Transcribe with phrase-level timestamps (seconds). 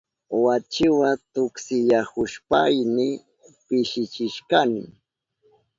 [0.43, 3.07] Wachiwa tuksinayahushpayni
[3.65, 4.81] pishichishkani.